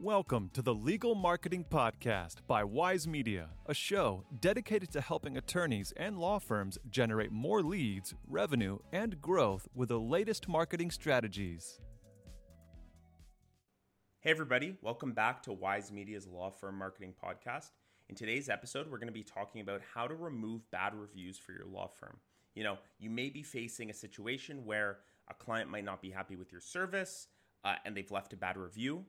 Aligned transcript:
Welcome 0.00 0.50
to 0.54 0.60
the 0.60 0.74
Legal 0.74 1.14
Marketing 1.14 1.64
Podcast 1.70 2.38
by 2.48 2.64
Wise 2.64 3.06
Media, 3.06 3.50
a 3.66 3.72
show 3.72 4.24
dedicated 4.40 4.90
to 4.90 5.00
helping 5.00 5.36
attorneys 5.36 5.92
and 5.96 6.18
law 6.18 6.40
firms 6.40 6.78
generate 6.90 7.30
more 7.30 7.62
leads, 7.62 8.12
revenue, 8.28 8.78
and 8.92 9.22
growth 9.22 9.68
with 9.72 9.90
the 9.90 10.00
latest 10.00 10.48
marketing 10.48 10.90
strategies. 10.90 11.78
Hey, 14.20 14.32
everybody, 14.32 14.74
welcome 14.82 15.12
back 15.12 15.42
to 15.44 15.52
Wise 15.52 15.92
Media's 15.92 16.26
Law 16.26 16.50
Firm 16.50 16.76
Marketing 16.76 17.14
Podcast. 17.24 17.70
In 18.08 18.16
today's 18.16 18.48
episode, 18.48 18.90
we're 18.90 18.98
going 18.98 19.06
to 19.06 19.12
be 19.12 19.22
talking 19.22 19.60
about 19.60 19.80
how 19.94 20.08
to 20.08 20.14
remove 20.14 20.68
bad 20.72 20.94
reviews 20.94 21.38
for 21.38 21.52
your 21.52 21.66
law 21.66 21.86
firm. 21.86 22.18
You 22.56 22.64
know, 22.64 22.78
you 22.98 23.10
may 23.10 23.30
be 23.30 23.44
facing 23.44 23.90
a 23.90 23.94
situation 23.94 24.66
where 24.66 24.98
a 25.28 25.34
client 25.34 25.70
might 25.70 25.84
not 25.84 26.02
be 26.02 26.10
happy 26.10 26.34
with 26.34 26.50
your 26.50 26.60
service 26.60 27.28
uh, 27.64 27.76
and 27.84 27.96
they've 27.96 28.10
left 28.10 28.32
a 28.32 28.36
bad 28.36 28.56
review. 28.56 29.04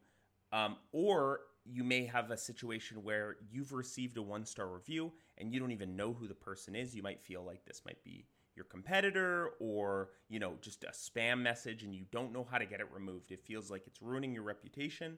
Um, 0.51 0.77
or 0.91 1.41
you 1.65 1.83
may 1.83 2.05
have 2.05 2.29
a 2.29 2.37
situation 2.37 3.03
where 3.03 3.37
you've 3.51 3.73
received 3.73 4.17
a 4.17 4.21
one 4.21 4.45
star 4.45 4.67
review 4.67 5.11
and 5.37 5.51
you 5.51 5.59
don't 5.59 5.71
even 5.71 5.95
know 5.95 6.13
who 6.13 6.27
the 6.27 6.35
person 6.35 6.75
is. 6.75 6.95
You 6.95 7.01
might 7.01 7.21
feel 7.21 7.43
like 7.43 7.65
this 7.65 7.81
might 7.85 8.03
be 8.03 8.27
your 8.55 8.65
competitor 8.65 9.49
or 9.59 10.09
you 10.29 10.39
know 10.39 10.53
just 10.61 10.83
a 10.83 10.91
spam 10.91 11.41
message 11.41 11.83
and 11.83 11.93
you 11.93 12.05
don't 12.11 12.31
know 12.31 12.47
how 12.49 12.57
to 12.57 12.65
get 12.65 12.79
it 12.79 12.87
removed. 12.93 13.31
It 13.31 13.43
feels 13.43 13.71
like 13.71 13.87
it's 13.87 14.01
ruining 14.01 14.33
your 14.33 14.43
reputation 14.43 15.17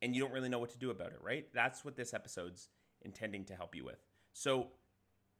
and 0.00 0.14
you 0.14 0.22
don't 0.22 0.32
really 0.32 0.48
know 0.48 0.60
what 0.60 0.70
to 0.70 0.78
do 0.78 0.90
about 0.90 1.08
it 1.08 1.18
right? 1.20 1.46
That's 1.52 1.84
what 1.84 1.96
this 1.96 2.14
episode's 2.14 2.68
intending 3.02 3.44
to 3.46 3.54
help 3.54 3.74
you 3.74 3.84
with. 3.84 4.04
So 4.32 4.68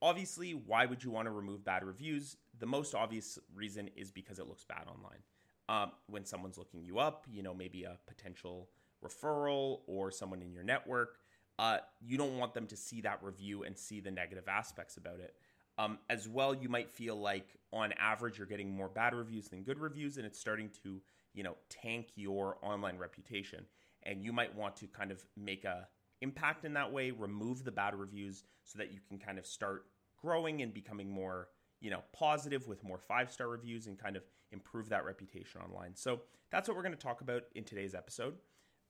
obviously 0.02 0.52
why 0.52 0.86
would 0.86 1.04
you 1.04 1.12
want 1.12 1.26
to 1.26 1.32
remove 1.32 1.64
bad 1.64 1.84
reviews? 1.84 2.36
The 2.58 2.66
most 2.66 2.94
obvious 2.94 3.38
reason 3.54 3.88
is 3.96 4.10
because 4.10 4.40
it 4.40 4.48
looks 4.48 4.64
bad 4.64 4.86
online. 4.88 5.22
Um, 5.70 5.92
when 6.06 6.24
someone's 6.24 6.56
looking 6.58 6.82
you 6.82 6.98
up 6.98 7.26
you 7.30 7.42
know 7.42 7.54
maybe 7.54 7.84
a 7.84 7.98
potential 8.06 8.70
referral 9.04 9.80
or 9.86 10.10
someone 10.10 10.42
in 10.42 10.52
your 10.52 10.64
network, 10.64 11.18
uh, 11.58 11.78
you 12.00 12.16
don't 12.16 12.38
want 12.38 12.54
them 12.54 12.66
to 12.66 12.76
see 12.76 13.00
that 13.00 13.22
review 13.22 13.64
and 13.64 13.76
see 13.76 14.00
the 14.00 14.10
negative 14.10 14.48
aspects 14.48 14.96
about 14.96 15.20
it. 15.20 15.34
Um, 15.76 15.98
as 16.10 16.28
well, 16.28 16.54
you 16.54 16.68
might 16.68 16.90
feel 16.90 17.16
like 17.16 17.56
on 17.72 17.92
average 17.98 18.38
you're 18.38 18.46
getting 18.46 18.74
more 18.74 18.88
bad 18.88 19.14
reviews 19.14 19.48
than 19.48 19.62
good 19.62 19.78
reviews, 19.78 20.16
and 20.16 20.26
it's 20.26 20.38
starting 20.38 20.70
to 20.82 21.00
you 21.34 21.42
know 21.42 21.56
tank 21.68 22.08
your 22.16 22.58
online 22.62 22.98
reputation. 22.98 23.64
And 24.04 24.22
you 24.22 24.32
might 24.32 24.54
want 24.54 24.76
to 24.76 24.86
kind 24.86 25.10
of 25.10 25.24
make 25.36 25.64
a 25.64 25.86
impact 26.20 26.64
in 26.64 26.72
that 26.74 26.92
way, 26.92 27.10
remove 27.12 27.64
the 27.64 27.70
bad 27.70 27.94
reviews 27.94 28.44
so 28.64 28.78
that 28.78 28.92
you 28.92 28.98
can 29.08 29.18
kind 29.18 29.38
of 29.38 29.46
start 29.46 29.84
growing 30.20 30.62
and 30.62 30.74
becoming 30.74 31.10
more 31.10 31.48
you 31.80 31.90
know 31.90 32.02
positive 32.12 32.66
with 32.66 32.82
more 32.82 32.98
five 32.98 33.30
star 33.30 33.48
reviews 33.48 33.86
and 33.86 33.98
kind 33.98 34.16
of 34.16 34.24
improve 34.50 34.88
that 34.88 35.04
reputation 35.04 35.60
online. 35.60 35.94
So 35.94 36.22
that's 36.50 36.68
what 36.68 36.76
we're 36.76 36.82
going 36.82 36.96
to 36.96 37.00
talk 37.00 37.20
about 37.20 37.42
in 37.54 37.62
today's 37.62 37.94
episode. 37.94 38.34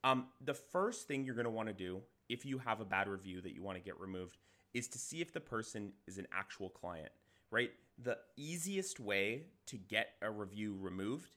Um, 0.04 0.26
the 0.44 0.54
first 0.54 1.08
thing 1.08 1.24
you're 1.24 1.34
going 1.34 1.44
to 1.44 1.50
want 1.50 1.68
to 1.68 1.74
do 1.74 2.00
if 2.28 2.44
you 2.44 2.58
have 2.58 2.80
a 2.80 2.84
bad 2.84 3.08
review 3.08 3.40
that 3.40 3.54
you 3.54 3.62
want 3.62 3.76
to 3.78 3.82
get 3.82 3.98
removed 3.98 4.38
is 4.74 4.88
to 4.88 4.98
see 4.98 5.20
if 5.20 5.32
the 5.32 5.40
person 5.40 5.92
is 6.06 6.18
an 6.18 6.26
actual 6.32 6.68
client, 6.68 7.10
right? 7.50 7.70
The 8.02 8.18
easiest 8.36 9.00
way 9.00 9.44
to 9.66 9.76
get 9.76 10.10
a 10.22 10.30
review 10.30 10.76
removed 10.78 11.30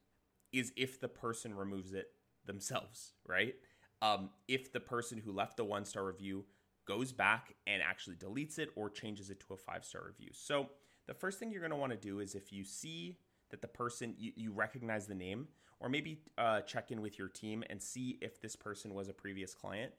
is 0.51 0.71
if 0.75 0.99
the 0.99 1.07
person 1.07 1.55
removes 1.55 1.93
it 1.93 2.09
themselves, 2.45 3.13
right? 3.25 3.55
Um, 4.01 4.29
if 4.47 4.71
the 4.73 4.79
person 4.79 5.17
who 5.17 5.31
left 5.31 5.57
the 5.57 5.63
one 5.63 5.85
star 5.85 6.05
review 6.05 6.45
goes 6.85 7.11
back 7.11 7.55
and 7.67 7.81
actually 7.81 8.15
deletes 8.15 8.59
it 8.59 8.69
or 8.75 8.89
changes 8.89 9.29
it 9.29 9.39
to 9.47 9.53
a 9.53 9.57
five 9.57 9.85
star 9.85 10.03
review. 10.05 10.29
So, 10.33 10.69
the 11.07 11.13
first 11.13 11.39
thing 11.39 11.51
you're 11.51 11.61
going 11.61 11.71
to 11.71 11.77
want 11.77 11.91
to 11.91 11.97
do 11.97 12.19
is 12.19 12.35
if 12.35 12.53
you 12.53 12.63
see 12.63 13.17
that 13.49 13.61
the 13.61 13.67
person 13.67 14.15
you, 14.17 14.31
you 14.35 14.51
recognize 14.51 15.07
the 15.07 15.15
name, 15.15 15.47
or 15.81 15.89
maybe 15.89 16.21
uh, 16.37 16.61
check 16.61 16.91
in 16.91 17.01
with 17.01 17.17
your 17.17 17.27
team 17.27 17.63
and 17.69 17.81
see 17.81 18.17
if 18.21 18.39
this 18.39 18.55
person 18.55 18.93
was 18.93 19.09
a 19.09 19.13
previous 19.13 19.53
client. 19.53 19.91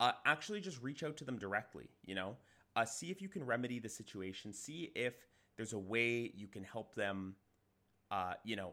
Uh, 0.00 0.12
actually, 0.26 0.60
just 0.60 0.82
reach 0.82 1.02
out 1.02 1.16
to 1.16 1.24
them 1.24 1.38
directly. 1.38 1.88
You 2.04 2.16
know, 2.16 2.36
uh, 2.76 2.84
see 2.84 3.10
if 3.10 3.22
you 3.22 3.28
can 3.28 3.46
remedy 3.46 3.78
the 3.78 3.88
situation. 3.88 4.52
See 4.52 4.92
if 4.94 5.14
there's 5.56 5.72
a 5.72 5.78
way 5.78 6.32
you 6.36 6.48
can 6.48 6.64
help 6.64 6.94
them. 6.94 7.36
Uh, 8.10 8.34
you 8.42 8.56
know, 8.56 8.72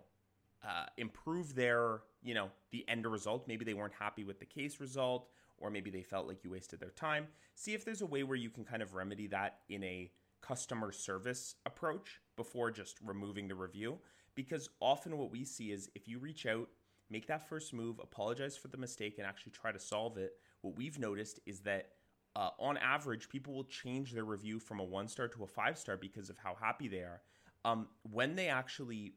uh, 0.68 0.86
improve 0.98 1.56
their 1.56 2.02
you 2.24 2.34
know 2.34 2.50
the 2.72 2.84
end 2.88 3.06
result. 3.06 3.48
Maybe 3.48 3.64
they 3.64 3.74
weren't 3.74 3.94
happy 3.94 4.24
with 4.24 4.40
the 4.40 4.46
case 4.46 4.80
result, 4.80 5.30
or 5.60 5.70
maybe 5.70 5.92
they 5.92 6.04
felt 6.04 6.28
like 6.28 6.44
you 6.44 6.50
wasted 6.50 6.80
their 6.80 6.90
time. 6.90 7.28
See 7.54 7.74
if 7.74 7.86
there's 7.86 8.02
a 8.02 8.06
way 8.06 8.24
where 8.24 8.38
you 8.38 8.50
can 8.50 8.66
kind 8.66 8.82
of 8.82 8.96
remedy 8.96 9.28
that 9.28 9.60
in 9.70 9.84
a 9.84 10.12
customer 10.42 10.92
service 10.92 11.56
approach 11.66 12.22
before 12.36 12.70
just 12.72 12.98
removing 13.04 13.48
the 13.48 13.56
review. 13.56 13.98
Because 14.36 14.70
often 14.80 15.18
what 15.18 15.32
we 15.32 15.44
see 15.44 15.72
is 15.72 15.90
if 15.96 16.08
you 16.08 16.20
reach 16.20 16.46
out, 16.46 16.68
make 17.10 17.28
that 17.28 17.48
first 17.48 17.74
move, 17.74 18.00
apologize 18.00 18.58
for 18.58 18.68
the 18.68 18.78
mistake, 18.78 19.18
and 19.18 19.26
actually 19.26 19.54
try 19.54 19.72
to 19.72 19.80
solve 19.80 20.18
it, 20.18 20.34
what 20.62 20.76
we've 20.76 21.00
noticed 21.00 21.40
is 21.46 21.62
that 21.62 21.90
uh, 22.36 22.50
on 22.60 22.78
average, 22.78 23.30
people 23.30 23.54
will 23.54 23.64
change 23.64 24.12
their 24.12 24.26
review 24.26 24.60
from 24.60 24.80
a 24.80 24.84
one 24.84 25.08
star 25.08 25.28
to 25.30 25.44
a 25.44 25.48
five 25.48 25.78
star 25.78 25.96
because 25.96 26.30
of 26.30 26.38
how 26.38 26.56
happy 26.60 26.88
they 26.88 27.00
are. 27.00 27.22
Um, 27.64 27.88
when 28.12 28.36
they 28.36 28.50
actually 28.50 29.14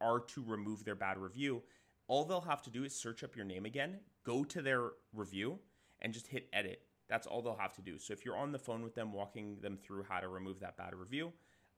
are 0.00 0.20
to 0.20 0.44
remove 0.46 0.84
their 0.84 0.94
bad 0.94 1.18
review, 1.18 1.62
all 2.06 2.24
they'll 2.24 2.40
have 2.40 2.62
to 2.62 2.70
do 2.70 2.84
is 2.84 2.94
search 2.94 3.24
up 3.24 3.34
your 3.34 3.44
name 3.44 3.64
again, 3.64 3.98
go 4.24 4.44
to 4.44 4.62
their 4.62 4.92
review, 5.12 5.58
and 6.00 6.12
just 6.12 6.26
hit 6.26 6.48
edit. 6.52 6.82
That's 7.08 7.26
all 7.26 7.42
they'll 7.42 7.56
have 7.56 7.74
to 7.74 7.82
do. 7.82 7.98
So 7.98 8.12
if 8.12 8.24
you're 8.24 8.36
on 8.36 8.52
the 8.52 8.58
phone 8.58 8.82
with 8.82 8.94
them, 8.94 9.12
walking 9.12 9.58
them 9.60 9.76
through 9.76 10.04
how 10.08 10.20
to 10.20 10.28
remove 10.28 10.60
that 10.60 10.76
bad 10.76 10.94
review, 10.94 11.32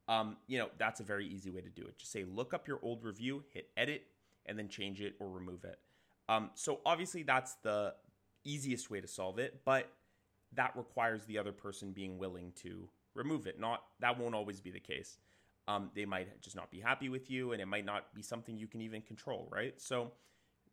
um, 0.09 0.37
you 0.47 0.59
know, 0.59 0.69
that's 0.79 1.01
a 1.01 1.05
very 1.05 1.27
easy 1.27 1.51
way 1.51 1.61
to 1.61 1.69
do 1.69 1.83
it. 1.83 1.99
Just 1.99 2.13
say, 2.13 2.25
look 2.25 2.55
up 2.55 2.69
your 2.69 2.79
old 2.83 3.03
review, 3.03 3.43
hit 3.53 3.69
edit, 3.77 4.05
and 4.47 4.59
then 4.59 4.69
change 4.69 5.01
it 5.01 5.15
or 5.19 5.29
remove 5.29 5.65
it. 5.65 5.79
Um, 6.29 6.51
so 6.55 6.81
obviously 6.87 7.23
that's 7.23 7.55
the 7.63 7.95
easiest 8.45 8.91
way 8.91 9.01
to 9.01 9.09
solve 9.09 9.39
it, 9.39 9.61
but 9.65 9.93
that 10.53 10.73
requires 10.77 11.25
the 11.25 11.39
other 11.39 11.53
person 11.53 11.93
being 11.93 12.19
willing 12.19 12.53
to 12.63 12.89
remove 13.15 13.47
it. 13.47 13.59
Not 13.59 13.83
that 14.01 14.19
won't 14.19 14.35
always 14.35 14.61
be 14.61 14.71
the 14.71 14.81
case. 14.81 15.19
Um, 15.69 15.91
they 15.95 16.05
might 16.05 16.41
just 16.41 16.55
not 16.55 16.71
be 16.71 16.79
happy 16.79 17.09
with 17.09 17.29
you, 17.29 17.53
and 17.53 17.61
it 17.61 17.67
might 17.67 17.85
not 17.85 18.15
be 18.15 18.23
something 18.23 18.57
you 18.57 18.69
can 18.69 18.81
even 18.81 19.03
control, 19.03 19.49
right? 19.51 19.75
So 19.81 20.13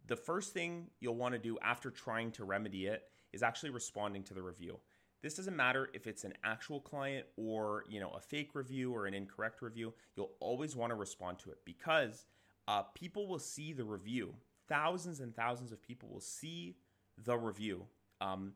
the 0.05 0.15
first 0.15 0.53
thing 0.53 0.87
you'll 0.99 1.15
want 1.15 1.33
to 1.33 1.39
do 1.39 1.57
after 1.63 1.89
trying 1.89 2.31
to 2.33 2.43
remedy 2.43 2.85
it 2.85 3.03
is 3.31 3.41
actually 3.41 3.71
responding 3.71 4.23
to 4.23 4.35
the 4.35 4.41
review. 4.43 4.79
This 5.23 5.35
doesn't 5.35 5.55
matter 5.55 5.89
if 5.93 6.05
it's 6.05 6.25
an 6.25 6.33
actual 6.43 6.81
client 6.81 7.25
or 7.37 7.85
you 7.89 7.99
know 8.01 8.09
a 8.09 8.19
fake 8.19 8.51
review 8.53 8.93
or 8.93 9.07
an 9.07 9.13
incorrect 9.13 9.61
review. 9.61 9.93
You'll 10.15 10.33
always 10.41 10.75
want 10.75 10.91
to 10.91 10.95
respond 10.95 11.39
to 11.39 11.51
it 11.51 11.59
because 11.65 12.25
uh, 12.67 12.83
people 12.93 13.27
will 13.27 13.39
see 13.39 13.71
the 13.71 13.85
review. 13.85 14.35
Thousands 14.67 15.21
and 15.21 15.33
thousands 15.33 15.71
of 15.71 15.81
people 15.81 16.09
will 16.09 16.19
see 16.19 16.75
the 17.23 17.37
review, 17.37 17.85
um, 18.19 18.53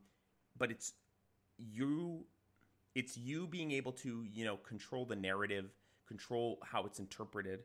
but 0.58 0.70
it's 0.70 0.92
you. 1.56 2.24
It's 2.94 3.16
you 3.16 3.46
being 3.46 3.72
able 3.72 3.92
to 3.92 4.26
you 4.30 4.44
know 4.44 4.56
control 4.58 5.06
the 5.06 5.16
narrative, 5.16 5.70
control 6.06 6.58
how 6.62 6.84
it's 6.84 6.98
interpreted, 6.98 7.60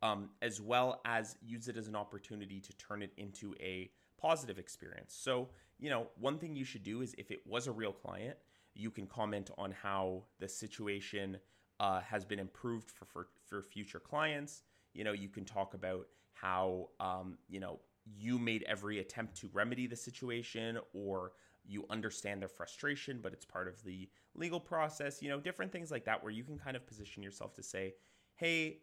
um, 0.00 0.30
as 0.42 0.60
well 0.60 1.00
as 1.04 1.36
use 1.44 1.66
it 1.66 1.76
as 1.76 1.88
an 1.88 1.96
opportunity 1.96 2.60
to 2.60 2.72
turn 2.76 3.02
it 3.02 3.10
into 3.16 3.56
a 3.60 3.90
positive 4.16 4.58
experience. 4.58 5.14
So, 5.18 5.48
you 5.84 5.90
know, 5.90 6.06
one 6.18 6.38
thing 6.38 6.56
you 6.56 6.64
should 6.64 6.82
do 6.82 7.02
is 7.02 7.14
if 7.18 7.30
it 7.30 7.40
was 7.44 7.66
a 7.66 7.72
real 7.72 7.92
client, 7.92 8.38
you 8.74 8.90
can 8.90 9.06
comment 9.06 9.50
on 9.58 9.70
how 9.70 10.22
the 10.40 10.48
situation 10.48 11.36
uh, 11.78 12.00
has 12.00 12.24
been 12.24 12.38
improved 12.38 12.90
for, 12.90 13.04
for, 13.04 13.28
for 13.44 13.60
future 13.60 14.00
clients. 14.00 14.62
You 14.94 15.04
know, 15.04 15.12
you 15.12 15.28
can 15.28 15.44
talk 15.44 15.74
about 15.74 16.06
how, 16.32 16.88
um, 17.00 17.36
you 17.50 17.60
know, 17.60 17.80
you 18.16 18.38
made 18.38 18.62
every 18.62 18.98
attempt 19.00 19.36
to 19.42 19.50
remedy 19.52 19.86
the 19.86 19.94
situation 19.94 20.78
or 20.94 21.32
you 21.66 21.84
understand 21.90 22.40
their 22.40 22.48
frustration, 22.48 23.20
but 23.22 23.34
it's 23.34 23.44
part 23.44 23.68
of 23.68 23.84
the 23.84 24.08
legal 24.34 24.60
process, 24.60 25.20
you 25.20 25.28
know, 25.28 25.38
different 25.38 25.70
things 25.70 25.90
like 25.90 26.06
that, 26.06 26.22
where 26.22 26.32
you 26.32 26.44
can 26.44 26.56
kind 26.56 26.78
of 26.78 26.86
position 26.86 27.22
yourself 27.22 27.52
to 27.56 27.62
say, 27.62 27.92
hey, 28.36 28.78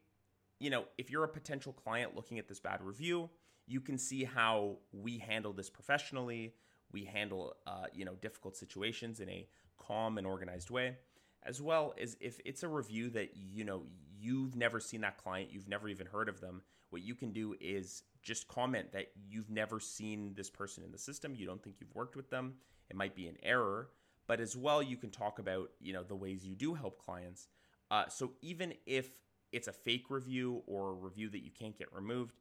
you 0.59 0.69
know, 0.69 0.85
if 1.00 1.09
you're 1.09 1.23
a 1.23 1.28
potential 1.28 1.73
client 1.73 2.16
looking 2.16 2.38
at 2.38 2.47
this 2.47 2.59
bad 2.59 2.79
review, 2.83 3.28
you 3.66 3.81
can 3.81 3.97
see 3.97 4.23
how 4.23 4.78
we 4.91 5.18
handle 5.18 5.51
this 5.51 5.69
professionally. 5.72 6.53
We 6.91 7.06
handle, 7.06 7.56
uh, 7.66 7.86
you 7.94 8.06
know, 8.06 8.16
difficult 8.16 8.56
situations 8.56 9.19
in 9.19 9.30
a 9.30 9.48
calm 9.77 10.18
and 10.18 10.27
organized 10.27 10.69
way, 10.69 10.98
as 11.44 11.62
well 11.62 11.94
as 12.00 12.18
if 12.19 12.39
it's 12.45 12.63
a 12.63 12.68
review 12.68 13.10
that 13.12 13.31
you 13.36 13.63
know 13.63 13.83
you've 14.19 14.56
never 14.56 14.80
seen 14.80 15.01
that 15.01 15.18
client, 15.18 15.50
you've 15.51 15.68
never 15.68 15.88
even 15.88 16.07
heard 16.07 16.30
of 16.30 16.39
them. 16.42 16.62
What 16.89 17.01
you 17.01 17.16
can 17.16 17.31
do 17.31 17.56
is 17.60 18.04
just 18.21 18.48
comment 18.48 18.92
that 18.92 19.07
you've 19.30 19.50
never 19.50 19.80
seen 19.80 20.33
this 20.36 20.50
person 20.50 20.83
in 20.83 20.92
the 20.92 20.98
system. 20.98 21.33
You 21.36 21.45
don't 21.45 21.63
think 21.63 21.77
you've 21.80 21.95
worked 21.95 22.16
with 22.16 22.30
them. 22.30 22.56
It 22.89 22.95
might 22.95 23.16
be 23.16 23.27
an 23.27 23.38
error, 23.42 23.89
but 24.27 24.42
as 24.42 24.57
well, 24.57 24.83
you 24.83 24.98
can 24.98 25.10
talk 25.10 25.39
about 25.39 25.69
you 25.80 25.94
know 25.94 26.04
the 26.04 26.16
ways 26.16 26.45
you 26.45 26.56
do 26.56 26.74
help 26.74 27.00
clients. 27.04 27.48
Uh, 27.89 28.07
so 28.07 28.31
even 28.42 28.74
if 28.86 29.10
it's 29.51 29.68
a 29.68 29.74
fake 29.74 30.06
review 30.10 30.63
or 30.66 30.92
a 30.92 30.94
review 30.94 31.30
that 31.30 31.44
you 31.44 31.51
can't 31.51 31.77
get 31.77 31.94
removed, 31.94 32.39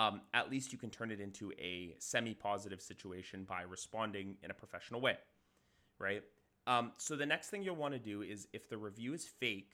um, 0.00 0.22
at 0.32 0.50
least 0.50 0.72
you 0.72 0.78
can 0.78 0.88
turn 0.88 1.10
it 1.10 1.20
into 1.20 1.52
a 1.58 1.94
semi 1.98 2.32
positive 2.32 2.80
situation 2.80 3.44
by 3.44 3.62
responding 3.62 4.36
in 4.42 4.50
a 4.50 4.54
professional 4.54 5.00
way, 5.00 5.18
right? 5.98 6.22
Um, 6.66 6.92
so 6.96 7.16
the 7.16 7.26
next 7.26 7.50
thing 7.50 7.62
you'll 7.62 7.76
want 7.76 7.92
to 7.92 8.00
do 8.00 8.22
is 8.22 8.48
if 8.54 8.68
the 8.70 8.78
review 8.78 9.12
is 9.12 9.26
fake 9.26 9.72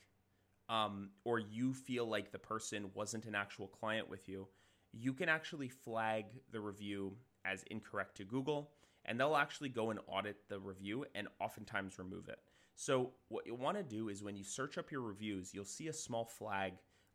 um, 0.69 1.11
or 1.25 1.39
you 1.39 1.73
feel 1.73 2.07
like 2.07 2.33
the 2.33 2.39
person 2.41 2.91
wasn't 2.93 3.27
an 3.27 3.37
actual 3.37 3.69
client 3.69 4.11
with 4.11 4.29
you, 4.29 4.49
you 4.93 5.13
can 5.13 5.29
actually 5.29 5.69
flag 5.69 6.25
the 6.51 6.61
review 6.61 7.13
as 7.45 7.63
incorrect 7.71 8.17
to 8.17 8.25
Google 8.25 8.71
and 9.05 9.21
they'll 9.21 9.37
actually 9.37 9.69
go 9.69 9.91
and 9.91 10.01
audit 10.09 10.49
the 10.49 10.59
review 10.59 11.05
and 11.15 11.29
oftentimes 11.39 12.01
remove 12.01 12.29
it. 12.29 12.41
So, 12.75 13.13
what 13.29 13.47
you 13.47 13.55
want 13.55 13.77
to 13.77 13.85
do 13.85 14.09
is 14.09 14.25
when 14.25 14.37
you 14.37 14.43
search 14.43 14.77
up 14.77 14.91
your 14.91 15.03
reviews, 15.03 15.55
you'll 15.55 15.65
see 15.65 15.87
a 15.87 15.93
small 15.93 16.25
flag. 16.25 16.73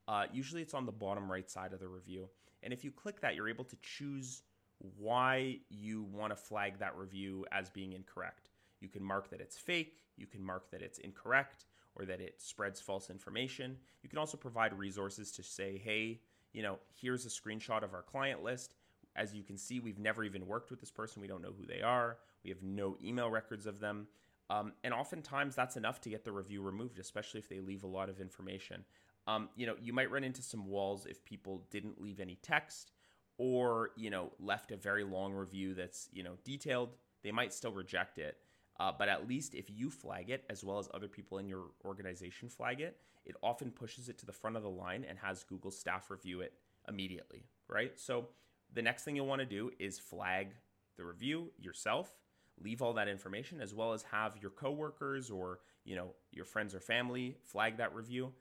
Uh, 0.07 0.25
usually, 0.31 0.61
it's 0.61 0.73
on 0.73 0.85
the 0.85 0.91
bottom 0.93 1.29
right 1.29 1.49
side 1.49 1.73
of 1.73 1.79
the 1.79 1.87
review. 1.87 2.29
And 2.63 2.73
if 2.73 2.83
you 2.83 2.91
click 2.91 3.21
that, 3.21 3.35
you're 3.35 3.49
able 3.49 3.65
to 3.65 3.77
choose 3.81 4.43
why 4.97 5.59
you 5.69 6.03
want 6.03 6.31
to 6.31 6.35
flag 6.35 6.79
that 6.79 6.97
review 6.97 7.45
as 7.51 7.69
being 7.69 7.93
incorrect. 7.93 8.49
You 8.79 8.89
can 8.89 9.03
mark 9.03 9.29
that 9.29 9.41
it's 9.41 9.57
fake, 9.57 10.03
you 10.17 10.25
can 10.25 10.43
mark 10.43 10.71
that 10.71 10.81
it's 10.81 10.97
incorrect, 10.99 11.65
or 11.95 12.05
that 12.05 12.21
it 12.21 12.41
spreads 12.41 12.79
false 12.81 13.09
information. 13.09 13.77
You 14.01 14.09
can 14.09 14.17
also 14.17 14.37
provide 14.37 14.77
resources 14.77 15.31
to 15.33 15.43
say, 15.43 15.81
hey, 15.83 16.21
you 16.53 16.63
know, 16.63 16.79
here's 16.99 17.25
a 17.25 17.29
screenshot 17.29 17.83
of 17.83 17.93
our 17.93 18.01
client 18.01 18.43
list. 18.43 18.75
As 19.15 19.35
you 19.35 19.43
can 19.43 19.57
see, 19.57 19.79
we've 19.79 19.99
never 19.99 20.23
even 20.23 20.47
worked 20.47 20.71
with 20.71 20.79
this 20.79 20.91
person. 20.91 21.21
We 21.21 21.27
don't 21.27 21.41
know 21.41 21.53
who 21.57 21.65
they 21.65 21.81
are. 21.81 22.17
We 22.43 22.49
have 22.49 22.63
no 22.63 22.97
email 23.03 23.29
records 23.29 23.65
of 23.65 23.79
them. 23.79 24.07
Um, 24.49 24.73
and 24.83 24.93
oftentimes 24.93 25.55
that's 25.55 25.77
enough 25.77 26.01
to 26.01 26.09
get 26.09 26.25
the 26.25 26.31
review 26.31 26.61
removed, 26.61 26.99
especially 26.99 27.39
if 27.39 27.47
they 27.47 27.59
leave 27.59 27.83
a 27.83 27.87
lot 27.87 28.09
of 28.09 28.19
information. 28.19 28.83
Um, 29.27 29.49
you 29.55 29.65
know, 29.65 29.75
you 29.81 29.93
might 29.93 30.11
run 30.11 30.23
into 30.23 30.41
some 30.41 30.67
walls 30.67 31.05
if 31.05 31.23
people 31.23 31.63
didn't 31.69 32.01
leave 32.01 32.19
any 32.19 32.37
text 32.41 32.91
or, 33.37 33.91
you 33.95 34.09
know, 34.09 34.31
left 34.39 34.71
a 34.71 34.77
very 34.77 35.03
long 35.03 35.33
review 35.33 35.73
that's, 35.73 36.09
you 36.11 36.23
know, 36.23 36.33
detailed. 36.43 36.95
They 37.23 37.31
might 37.31 37.53
still 37.53 37.71
reject 37.71 38.17
it. 38.17 38.37
Uh, 38.79 38.91
but 38.97 39.09
at 39.09 39.27
least 39.27 39.53
if 39.53 39.69
you 39.69 39.91
flag 39.91 40.29
it, 40.29 40.43
as 40.49 40.63
well 40.63 40.79
as 40.79 40.89
other 40.93 41.07
people 41.07 41.37
in 41.37 41.47
your 41.47 41.65
organization 41.85 42.49
flag 42.49 42.81
it, 42.81 42.97
it 43.25 43.35
often 43.43 43.69
pushes 43.69 44.09
it 44.09 44.17
to 44.17 44.25
the 44.25 44.31
front 44.31 44.57
of 44.57 44.63
the 44.63 44.69
line 44.69 45.05
and 45.07 45.19
has 45.19 45.43
Google 45.43 45.69
staff 45.69 46.09
review 46.09 46.41
it 46.41 46.53
immediately, 46.87 47.43
right? 47.67 47.91
So 47.99 48.29
the 48.73 48.81
next 48.81 49.03
thing 49.03 49.15
you'll 49.15 49.27
want 49.27 49.41
to 49.41 49.45
do 49.45 49.69
is 49.79 49.99
flag 49.99 50.55
the 50.97 51.05
review 51.05 51.51
yourself 51.59 52.17
leave 52.63 52.81
all 52.81 52.93
that 52.93 53.07
information 53.07 53.61
as 53.61 53.73
well 53.73 53.93
as 53.93 54.03
have 54.03 54.37
your 54.41 54.51
coworkers 54.51 55.29
or 55.29 55.59
you 55.83 55.95
know 55.95 56.13
your 56.31 56.45
friends 56.45 56.75
or 56.75 56.79
family 56.79 57.37
flag 57.43 57.77
that 57.77 57.93
review 57.95 58.31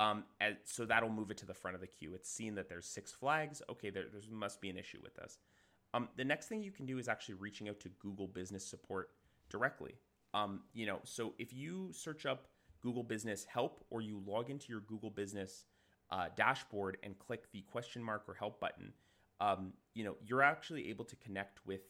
um, 0.00 0.24
and 0.40 0.56
so 0.64 0.84
that'll 0.84 1.10
move 1.10 1.30
it 1.30 1.36
to 1.38 1.46
the 1.46 1.54
front 1.54 1.74
of 1.74 1.80
the 1.80 1.86
queue. 1.86 2.14
It's 2.14 2.30
seen 2.30 2.54
that 2.56 2.68
there's 2.68 2.86
six 2.86 3.12
flags. 3.12 3.62
Okay 3.70 3.90
there, 3.90 4.04
there 4.10 4.22
must 4.30 4.60
be 4.60 4.70
an 4.70 4.78
issue 4.78 4.98
with 5.02 5.14
this. 5.14 5.38
Um, 5.92 6.08
the 6.16 6.24
next 6.24 6.46
thing 6.46 6.62
you 6.62 6.70
can 6.70 6.86
do 6.86 6.98
is 6.98 7.08
actually 7.08 7.34
reaching 7.34 7.68
out 7.68 7.80
to 7.80 7.88
google 8.00 8.26
business 8.26 8.64
support 8.64 9.10
directly. 9.48 9.94
Um, 10.34 10.60
you 10.72 10.86
know 10.86 11.00
so 11.04 11.34
if 11.38 11.52
you 11.52 11.90
search 11.92 12.24
up 12.26 12.46
google 12.82 13.02
business 13.02 13.44
help 13.44 13.84
or 13.90 14.00
you 14.00 14.22
log 14.24 14.48
into 14.48 14.66
your 14.68 14.80
google 14.80 15.10
business 15.10 15.64
uh, 16.10 16.26
dashboard 16.36 16.96
and 17.02 17.18
click 17.18 17.50
the 17.52 17.62
question 17.62 18.02
mark 18.02 18.24
or 18.28 18.34
help 18.34 18.60
button 18.60 18.92
um, 19.40 19.72
you 19.94 20.04
know 20.04 20.14
you're 20.24 20.42
actually 20.42 20.88
able 20.88 21.04
to 21.04 21.16
connect 21.16 21.66
with 21.66 21.80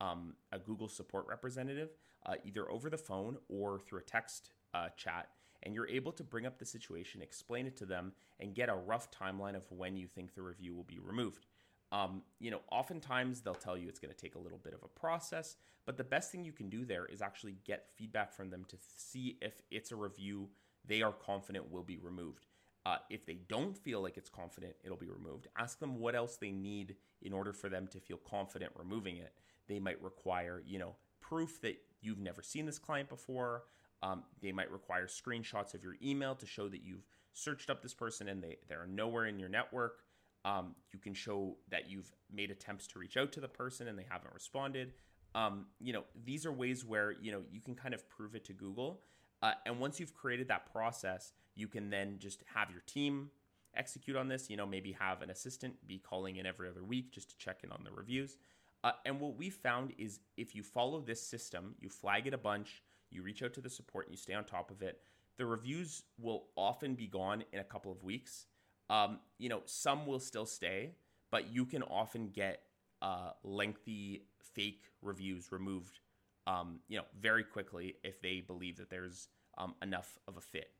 um, 0.00 0.34
a 0.52 0.58
Google 0.58 0.88
support 0.88 1.26
representative, 1.28 1.90
uh, 2.26 2.34
either 2.44 2.70
over 2.70 2.90
the 2.90 2.98
phone 2.98 3.36
or 3.48 3.80
through 3.80 4.00
a 4.00 4.02
text 4.02 4.50
uh, 4.74 4.88
chat, 4.96 5.28
and 5.62 5.74
you're 5.74 5.88
able 5.88 6.12
to 6.12 6.24
bring 6.24 6.46
up 6.46 6.58
the 6.58 6.64
situation, 6.64 7.22
explain 7.22 7.66
it 7.66 7.76
to 7.76 7.86
them, 7.86 8.12
and 8.40 8.54
get 8.54 8.68
a 8.68 8.74
rough 8.74 9.08
timeline 9.10 9.56
of 9.56 9.70
when 9.70 9.96
you 9.96 10.06
think 10.06 10.34
the 10.34 10.42
review 10.42 10.74
will 10.74 10.84
be 10.84 10.98
removed. 10.98 11.46
Um, 11.90 12.22
you 12.38 12.50
know, 12.50 12.60
oftentimes 12.70 13.40
they'll 13.40 13.54
tell 13.54 13.76
you 13.76 13.88
it's 13.88 13.98
going 13.98 14.14
to 14.14 14.20
take 14.20 14.34
a 14.34 14.38
little 14.38 14.58
bit 14.58 14.74
of 14.74 14.82
a 14.82 15.00
process, 15.00 15.56
but 15.86 15.96
the 15.96 16.04
best 16.04 16.30
thing 16.30 16.44
you 16.44 16.52
can 16.52 16.68
do 16.68 16.84
there 16.84 17.06
is 17.06 17.22
actually 17.22 17.56
get 17.64 17.86
feedback 17.96 18.32
from 18.32 18.50
them 18.50 18.64
to 18.68 18.76
see 18.96 19.38
if 19.40 19.62
it's 19.70 19.90
a 19.90 19.96
review 19.96 20.48
they 20.86 21.02
are 21.02 21.12
confident 21.12 21.70
will 21.70 21.82
be 21.82 21.98
removed. 21.98 22.46
Uh, 22.86 22.96
if 23.10 23.26
they 23.26 23.38
don't 23.48 23.76
feel 23.76 24.00
like 24.00 24.16
it's 24.16 24.30
confident 24.30 24.74
it'll 24.82 24.96
be 24.96 25.08
removed, 25.08 25.46
ask 25.58 25.78
them 25.78 25.98
what 25.98 26.14
else 26.14 26.36
they 26.36 26.50
need 26.50 26.96
in 27.20 27.32
order 27.32 27.52
for 27.52 27.68
them 27.68 27.86
to 27.86 28.00
feel 28.00 28.16
confident 28.18 28.72
removing 28.76 29.16
it. 29.16 29.32
They 29.66 29.78
might 29.78 30.02
require, 30.02 30.62
you 30.66 30.78
know, 30.78 30.94
proof 31.20 31.60
that 31.60 31.78
you've 32.00 32.20
never 32.20 32.42
seen 32.42 32.64
this 32.64 32.78
client 32.78 33.08
before. 33.08 33.64
Um, 34.02 34.22
they 34.40 34.52
might 34.52 34.70
require 34.70 35.06
screenshots 35.06 35.74
of 35.74 35.82
your 35.82 35.96
email 36.02 36.34
to 36.36 36.46
show 36.46 36.68
that 36.68 36.82
you've 36.84 37.06
searched 37.32 37.70
up 37.70 37.82
this 37.82 37.94
person 37.94 38.28
and 38.28 38.42
they, 38.42 38.56
they're 38.68 38.86
nowhere 38.86 39.26
in 39.26 39.38
your 39.38 39.48
network. 39.48 40.00
Um, 40.44 40.74
you 40.92 40.98
can 40.98 41.14
show 41.14 41.56
that 41.70 41.90
you've 41.90 42.12
made 42.32 42.50
attempts 42.50 42.86
to 42.88 42.98
reach 42.98 43.16
out 43.16 43.32
to 43.32 43.40
the 43.40 43.48
person 43.48 43.88
and 43.88 43.98
they 43.98 44.06
haven't 44.08 44.32
responded. 44.32 44.92
Um, 45.34 45.66
you 45.80 45.92
know, 45.92 46.04
these 46.24 46.46
are 46.46 46.52
ways 46.52 46.84
where, 46.84 47.12
you 47.20 47.32
know, 47.32 47.42
you 47.50 47.60
can 47.60 47.74
kind 47.74 47.92
of 47.92 48.08
prove 48.08 48.34
it 48.34 48.44
to 48.46 48.52
Google. 48.52 49.00
Uh, 49.42 49.52
and 49.66 49.78
once 49.78 50.00
you've 50.00 50.14
created 50.14 50.48
that 50.48 50.72
process, 50.72 51.32
you 51.54 51.68
can 51.68 51.90
then 51.90 52.16
just 52.18 52.42
have 52.54 52.70
your 52.70 52.80
team 52.86 53.30
execute 53.76 54.16
on 54.16 54.28
this. 54.28 54.48
You 54.48 54.56
know, 54.56 54.66
maybe 54.66 54.92
have 54.92 55.22
an 55.22 55.30
assistant 55.30 55.74
be 55.86 55.98
calling 55.98 56.36
in 56.36 56.46
every 56.46 56.68
other 56.68 56.84
week 56.84 57.12
just 57.12 57.30
to 57.30 57.36
check 57.36 57.60
in 57.62 57.70
on 57.70 57.82
the 57.84 57.90
reviews. 57.90 58.36
Uh, 58.84 58.92
and 59.04 59.20
what 59.20 59.36
we 59.36 59.50
found 59.50 59.92
is 59.98 60.20
if 60.36 60.54
you 60.54 60.62
follow 60.62 61.00
this 61.00 61.20
system, 61.20 61.74
you 61.80 61.88
flag 61.88 62.26
it 62.26 62.34
a 62.34 62.38
bunch, 62.38 62.82
you 63.10 63.22
reach 63.22 63.42
out 63.42 63.52
to 63.54 63.60
the 63.60 63.70
support, 63.70 64.06
and 64.06 64.12
you 64.12 64.18
stay 64.18 64.34
on 64.34 64.44
top 64.44 64.70
of 64.70 64.82
it, 64.82 65.00
the 65.36 65.46
reviews 65.46 66.02
will 66.18 66.46
often 66.56 66.94
be 66.94 67.06
gone 67.06 67.44
in 67.52 67.60
a 67.60 67.64
couple 67.64 67.92
of 67.92 68.02
weeks. 68.02 68.46
Um, 68.90 69.20
you 69.38 69.48
know, 69.48 69.62
some 69.66 70.06
will 70.06 70.20
still 70.20 70.46
stay, 70.46 70.92
but 71.30 71.52
you 71.52 71.64
can 71.64 71.82
often 71.82 72.28
get 72.28 72.62
uh, 73.02 73.30
lengthy 73.44 74.24
fake 74.54 74.84
reviews 75.02 75.52
removed, 75.52 76.00
um, 76.46 76.80
you 76.88 76.96
know, 76.96 77.04
very 77.20 77.44
quickly 77.44 77.96
if 78.02 78.20
they 78.20 78.40
believe 78.40 78.76
that 78.78 78.90
there's 78.90 79.28
um, 79.58 79.74
enough 79.82 80.18
of 80.26 80.36
a 80.36 80.40
fit. 80.40 80.70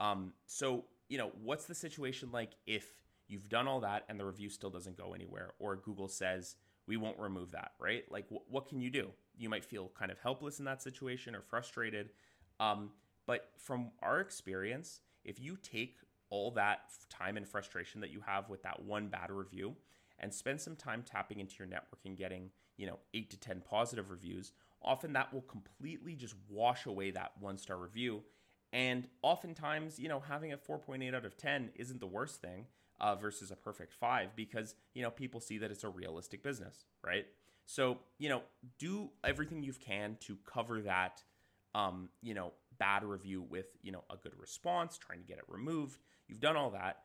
Um, 0.00 0.32
so, 0.46 0.84
you 1.08 1.18
know, 1.18 1.30
what's 1.42 1.64
the 1.66 1.74
situation 1.74 2.30
like 2.32 2.50
if 2.66 2.84
you've 3.28 3.48
done 3.48 3.68
all 3.68 3.80
that 3.80 4.04
and 4.08 4.18
the 4.18 4.24
review 4.24 4.50
still 4.50 4.70
doesn't 4.70 4.96
go 4.96 5.14
anywhere, 5.14 5.52
or 5.58 5.76
Google 5.76 6.08
says, 6.08 6.56
we 6.86 6.96
won't 6.96 7.18
remove 7.18 7.52
that, 7.52 7.72
right? 7.78 8.04
Like, 8.10 8.26
what 8.48 8.68
can 8.68 8.80
you 8.80 8.90
do? 8.90 9.10
You 9.36 9.48
might 9.48 9.64
feel 9.64 9.90
kind 9.98 10.10
of 10.10 10.18
helpless 10.18 10.58
in 10.58 10.64
that 10.64 10.82
situation 10.82 11.34
or 11.34 11.42
frustrated. 11.42 12.10
Um, 12.60 12.90
but 13.26 13.50
from 13.56 13.90
our 14.02 14.20
experience, 14.20 15.00
if 15.24 15.40
you 15.40 15.56
take 15.62 15.96
all 16.30 16.50
that 16.52 16.80
time 17.08 17.36
and 17.36 17.46
frustration 17.46 18.00
that 18.00 18.10
you 18.10 18.20
have 18.26 18.48
with 18.48 18.62
that 18.62 18.82
one 18.82 19.08
bad 19.08 19.30
review 19.30 19.76
and 20.18 20.32
spend 20.32 20.60
some 20.60 20.76
time 20.76 21.02
tapping 21.02 21.40
into 21.40 21.54
your 21.58 21.68
network 21.68 22.00
and 22.04 22.16
getting, 22.16 22.50
you 22.76 22.86
know, 22.86 22.98
eight 23.14 23.30
to 23.30 23.38
10 23.38 23.62
positive 23.68 24.10
reviews, 24.10 24.52
often 24.82 25.12
that 25.12 25.32
will 25.32 25.42
completely 25.42 26.14
just 26.14 26.34
wash 26.48 26.86
away 26.86 27.10
that 27.10 27.32
one 27.38 27.58
star 27.58 27.76
review. 27.76 28.22
And 28.72 29.06
oftentimes, 29.20 29.98
you 29.98 30.08
know, 30.08 30.20
having 30.20 30.52
a 30.52 30.56
4.8 30.56 31.14
out 31.14 31.24
of 31.24 31.36
10 31.36 31.70
isn't 31.76 32.00
the 32.00 32.06
worst 32.06 32.40
thing 32.40 32.66
uh, 33.02 33.16
versus 33.16 33.50
a 33.50 33.56
perfect 33.56 33.92
five 33.92 34.34
because 34.36 34.74
you 34.94 35.02
know 35.02 35.10
people 35.10 35.40
see 35.40 35.58
that 35.58 35.70
it's 35.70 35.84
a 35.84 35.88
realistic 35.88 36.42
business, 36.42 36.86
right? 37.04 37.26
So 37.66 37.98
you 38.18 38.28
know, 38.28 38.42
do 38.78 39.10
everything 39.24 39.62
you 39.62 39.72
can 39.72 40.16
to 40.20 40.38
cover 40.46 40.80
that, 40.82 41.22
um, 41.74 42.08
you 42.22 42.34
know, 42.34 42.52
bad 42.78 43.04
review 43.04 43.42
with 43.42 43.66
you 43.82 43.92
know 43.92 44.04
a 44.10 44.16
good 44.16 44.32
response, 44.38 44.98
trying 44.98 45.20
to 45.20 45.26
get 45.26 45.38
it 45.38 45.44
removed. 45.48 45.98
You've 46.28 46.40
done 46.40 46.56
all 46.56 46.70
that. 46.70 46.98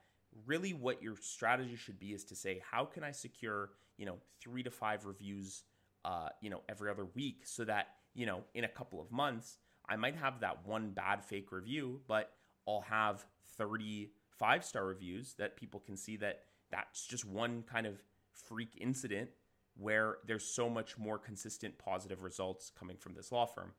Really, 0.45 0.73
what 0.73 1.01
your 1.01 1.15
strategy 1.19 1.75
should 1.75 1.99
be 1.99 2.13
is 2.13 2.23
to 2.25 2.35
say, 2.35 2.61
how 2.71 2.85
can 2.85 3.03
I 3.03 3.11
secure 3.11 3.71
you 3.97 4.05
know 4.05 4.17
three 4.41 4.63
to 4.63 4.71
five 4.71 5.05
reviews, 5.05 5.63
uh, 6.05 6.29
you 6.41 6.49
know, 6.49 6.61
every 6.69 6.91
other 6.91 7.07
week, 7.15 7.41
so 7.45 7.65
that 7.65 7.87
you 8.13 8.25
know 8.27 8.43
in 8.53 8.63
a 8.63 8.69
couple 8.69 9.01
of 9.01 9.11
months 9.11 9.57
I 9.89 9.95
might 9.95 10.15
have 10.15 10.41
that 10.41 10.65
one 10.65 10.91
bad 10.91 11.23
fake 11.23 11.51
review, 11.51 12.01
but 12.07 12.31
I'll 12.67 12.85
have 12.89 13.25
30 13.57 14.11
five 14.37 14.63
star 14.63 14.85
reviews 14.85 15.35
that 15.37 15.55
people 15.55 15.79
can 15.79 15.97
see 15.97 16.17
that 16.17 16.43
that's 16.71 17.05
just 17.07 17.25
one 17.25 17.63
kind 17.63 17.87
of 17.87 18.01
freak 18.31 18.77
incident 18.79 19.29
where 19.75 20.17
there's 20.25 20.45
so 20.45 20.69
much 20.69 20.97
more 20.97 21.17
consistent 21.17 21.77
positive 21.77 22.23
results 22.23 22.71
coming 22.77 22.97
from 22.97 23.13
this 23.13 23.31
law 23.31 23.45
firm. 23.45 23.73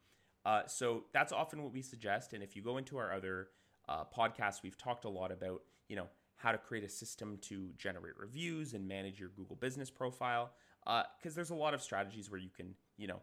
Uh, 0.44 0.62
so 0.66 1.04
that's 1.12 1.32
often 1.32 1.62
what 1.62 1.72
we 1.72 1.82
suggest. 1.82 2.32
And 2.32 2.42
if 2.42 2.56
you 2.56 2.62
go 2.62 2.76
into 2.76 2.96
our 2.96 3.12
other 3.12 3.48
uh, 3.88 4.04
podcasts, 4.04 4.62
we've 4.62 4.78
talked 4.78 5.04
a 5.04 5.08
lot 5.08 5.32
about 5.32 5.62
you 5.88 5.96
know 5.96 6.06
how 6.36 6.52
to 6.52 6.58
create 6.58 6.84
a 6.84 6.88
system 6.88 7.36
to 7.42 7.70
generate 7.76 8.16
reviews 8.16 8.74
and 8.74 8.86
manage 8.86 9.18
your 9.18 9.30
Google 9.30 9.56
Business 9.56 9.90
profile. 9.90 10.52
Because 10.84 11.32
uh, 11.32 11.36
there's 11.36 11.50
a 11.50 11.54
lot 11.54 11.74
of 11.74 11.82
strategies 11.82 12.30
where 12.30 12.40
you 12.40 12.50
can 12.50 12.74
you 12.96 13.08
know 13.08 13.20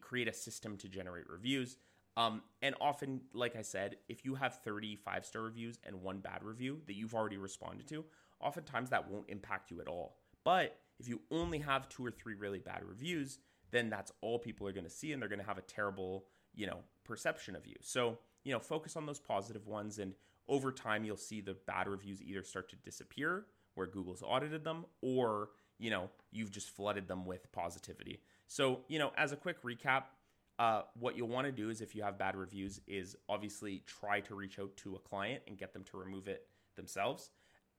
create 0.00 0.28
a 0.28 0.32
system 0.32 0.76
to 0.78 0.88
generate 0.88 1.28
reviews. 1.28 1.76
Um, 2.16 2.42
and 2.62 2.74
often, 2.80 3.20
like 3.34 3.56
I 3.56 3.62
said, 3.62 3.96
if 4.08 4.24
you 4.24 4.34
have 4.36 4.60
30 4.60 4.96
five 4.96 5.26
star 5.26 5.42
reviews 5.42 5.78
and 5.84 6.02
one 6.02 6.18
bad 6.20 6.42
review 6.42 6.80
that 6.86 6.94
you've 6.94 7.14
already 7.14 7.36
responded 7.36 7.86
to, 7.88 8.04
oftentimes 8.40 8.90
that 8.90 9.10
won't 9.10 9.28
impact 9.28 9.70
you 9.70 9.80
at 9.80 9.88
all. 9.88 10.16
But 10.44 10.78
if 10.98 11.08
you 11.08 11.20
only 11.30 11.58
have 11.58 11.88
two 11.88 12.04
or 12.04 12.10
three 12.10 12.34
really 12.34 12.58
bad 12.58 12.82
reviews, 12.86 13.38
then 13.70 13.90
that's 13.90 14.12
all 14.22 14.38
people 14.38 14.66
are 14.66 14.72
going 14.72 14.84
to 14.84 14.90
see 14.90 15.12
and 15.12 15.20
they're 15.20 15.28
going 15.28 15.40
to 15.40 15.46
have 15.46 15.58
a 15.58 15.62
terrible, 15.62 16.26
you 16.54 16.66
know, 16.66 16.78
perception 17.04 17.54
of 17.56 17.66
you. 17.66 17.74
So, 17.80 18.18
you 18.44 18.52
know, 18.52 18.60
focus 18.60 18.96
on 18.96 19.06
those 19.06 19.18
positive 19.18 19.66
ones 19.66 19.98
and 19.98 20.14
over 20.48 20.72
time 20.72 21.04
you'll 21.04 21.16
see 21.16 21.40
the 21.40 21.56
bad 21.66 21.88
reviews 21.88 22.22
either 22.22 22.42
start 22.42 22.70
to 22.70 22.76
disappear 22.76 23.46
where 23.74 23.86
Google's 23.86 24.22
audited 24.22 24.64
them 24.64 24.86
or, 25.02 25.50
you 25.78 25.90
know, 25.90 26.08
you've 26.30 26.50
just 26.50 26.70
flooded 26.70 27.08
them 27.08 27.26
with 27.26 27.50
positivity. 27.52 28.20
So, 28.46 28.80
you 28.88 28.98
know, 28.98 29.12
as 29.16 29.32
a 29.32 29.36
quick 29.36 29.62
recap, 29.62 30.04
uh, 30.58 30.82
what 30.98 31.16
you'll 31.16 31.28
want 31.28 31.46
to 31.46 31.52
do 31.52 31.68
is 31.70 31.80
if 31.80 31.94
you 31.94 32.02
have 32.02 32.18
bad 32.18 32.36
reviews 32.36 32.80
is 32.86 33.16
obviously 33.28 33.82
try 33.86 34.20
to 34.20 34.34
reach 34.34 34.58
out 34.58 34.74
to 34.76 34.96
a 34.96 34.98
client 34.98 35.42
and 35.46 35.58
get 35.58 35.72
them 35.72 35.84
to 35.84 35.96
remove 35.96 36.28
it 36.28 36.46
themselves 36.76 37.30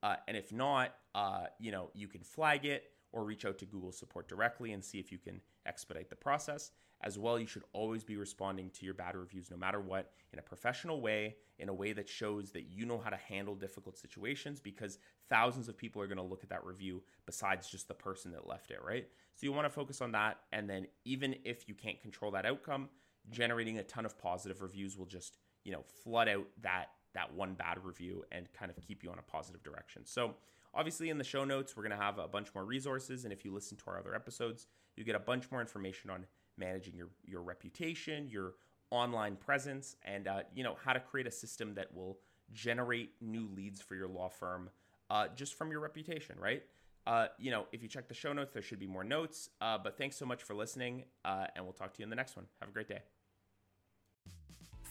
uh, 0.03 0.15
and 0.27 0.37
if 0.37 0.51
not 0.51 0.93
uh, 1.15 1.45
you 1.59 1.71
know 1.71 1.89
you 1.93 2.07
can 2.07 2.21
flag 2.21 2.65
it 2.65 2.91
or 3.11 3.23
reach 3.23 3.45
out 3.45 3.57
to 3.59 3.65
Google 3.65 3.91
support 3.91 4.27
directly 4.27 4.73
and 4.73 4.83
see 4.83 4.99
if 4.99 5.11
you 5.11 5.17
can 5.17 5.41
expedite 5.65 6.09
the 6.09 6.15
process. 6.15 6.71
As 7.01 7.19
well, 7.19 7.39
you 7.39 7.45
should 7.45 7.63
always 7.73 8.03
be 8.03 8.17
responding 8.17 8.71
to 8.71 8.85
your 8.85 8.95
bad 8.95 9.15
reviews 9.15 9.51
no 9.51 9.57
matter 9.57 9.79
what 9.79 10.11
in 10.33 10.39
a 10.39 10.41
professional 10.41 10.99
way, 10.99 11.35
in 11.59 11.69
a 11.69 11.73
way 11.73 11.93
that 11.93 12.09
shows 12.09 12.51
that 12.51 12.63
you 12.63 12.85
know 12.85 12.97
how 12.97 13.11
to 13.11 13.17
handle 13.17 13.53
difficult 13.53 13.97
situations 13.97 14.59
because 14.59 14.97
thousands 15.29 15.69
of 15.69 15.77
people 15.77 16.01
are 16.01 16.07
going 16.07 16.17
to 16.17 16.23
look 16.23 16.43
at 16.43 16.49
that 16.49 16.65
review 16.65 17.03
besides 17.25 17.69
just 17.69 17.87
the 17.87 17.93
person 17.93 18.31
that 18.31 18.47
left 18.47 18.71
it, 18.71 18.79
right? 18.83 19.07
So 19.35 19.45
you 19.45 19.53
want 19.53 19.65
to 19.65 19.69
focus 19.69 20.01
on 20.01 20.11
that. 20.13 20.39
And 20.51 20.67
then, 20.67 20.87
even 21.05 21.35
if 21.43 21.69
you 21.69 21.75
can't 21.75 22.01
control 22.01 22.31
that 22.31 22.45
outcome, 22.45 22.89
generating 23.29 23.77
a 23.77 23.83
ton 23.83 24.05
of 24.05 24.17
positive 24.17 24.61
reviews 24.61 24.97
will 24.97 25.05
just, 25.05 25.37
you 25.63 25.71
know, 25.71 25.83
flood 26.03 26.27
out 26.27 26.47
that 26.61 26.89
that 27.13 27.33
one 27.33 27.53
bad 27.53 27.83
review 27.83 28.23
and 28.31 28.51
kind 28.53 28.69
of 28.69 28.77
keep 28.85 29.03
you 29.03 29.11
on 29.11 29.19
a 29.19 29.23
positive 29.23 29.63
direction. 29.63 30.05
So, 30.05 30.35
obviously, 30.73 31.09
in 31.09 31.17
the 31.17 31.23
show 31.23 31.43
notes, 31.45 31.75
we're 31.75 31.83
going 31.83 31.97
to 31.97 32.03
have 32.03 32.17
a 32.17 32.27
bunch 32.27 32.53
more 32.55 32.65
resources. 32.65 33.23
And 33.23 33.33
if 33.33 33.45
you 33.45 33.53
listen 33.53 33.77
to 33.77 33.83
our 33.87 33.99
other 33.99 34.15
episodes, 34.15 34.67
you 34.95 35.03
get 35.03 35.15
a 35.15 35.19
bunch 35.19 35.49
more 35.51 35.61
information 35.61 36.09
on 36.09 36.25
managing 36.57 36.95
your, 36.95 37.09
your 37.25 37.41
reputation, 37.41 38.27
your 38.29 38.53
online 38.91 39.35
presence, 39.35 39.95
and 40.05 40.27
uh, 40.27 40.41
you 40.55 40.63
know 40.63 40.75
how 40.83 40.93
to 40.93 40.99
create 40.99 41.27
a 41.27 41.31
system 41.31 41.73
that 41.75 41.93
will 41.93 42.17
generate 42.53 43.11
new 43.21 43.47
leads 43.55 43.81
for 43.81 43.95
your 43.95 44.07
law 44.07 44.29
firm 44.29 44.69
uh, 45.09 45.27
just 45.35 45.55
from 45.55 45.71
your 45.71 45.79
reputation, 45.79 46.35
right? 46.39 46.63
Uh, 47.05 47.27
you 47.37 47.51
know, 47.51 47.65
if 47.71 47.81
you 47.81 47.87
check 47.87 48.07
the 48.07 48.13
show 48.13 48.33
notes, 48.33 48.51
there 48.51 48.61
should 48.61 48.79
be 48.79 48.87
more 48.87 49.03
notes. 49.03 49.49
Uh, 49.61 49.77
but 49.77 49.97
thanks 49.97 50.17
so 50.17 50.25
much 50.25 50.43
for 50.43 50.53
listening, 50.53 51.03
uh, 51.23 51.47
and 51.55 51.63
we'll 51.63 51.73
talk 51.73 51.93
to 51.93 51.99
you 51.99 52.03
in 52.03 52.09
the 52.09 52.15
next 52.15 52.35
one. 52.35 52.45
Have 52.59 52.69
a 52.69 52.73
great 52.73 52.89
day. 52.89 52.99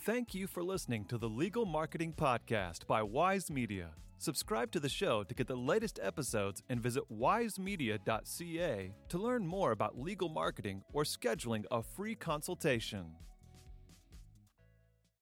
Thank 0.07 0.37
you 0.37 0.47
for 0.47 0.63
listening 0.63 1.05
to 1.07 1.19
the 1.19 1.29
Legal 1.29 1.67
Marketing 1.67 2.13
Podcast 2.17 2.87
by 2.87 3.03
Wise 3.03 3.51
Media. 3.51 3.91
Subscribe 4.19 4.71
to 4.71 4.79
the 4.79 4.89
show 4.89 5.25
to 5.25 5.35
get 5.35 5.49
the 5.49 5.57
latest 5.57 5.99
episodes 6.01 6.63
and 6.69 6.81
visit 6.81 7.03
wisemedia.ca 7.13 8.93
to 9.09 9.19
learn 9.19 9.45
more 9.45 9.73
about 9.73 9.99
legal 9.99 10.29
marketing 10.29 10.85
or 10.93 11.03
scheduling 11.03 11.65
a 11.73 11.83
free 11.83 12.15
consultation. 12.15 13.17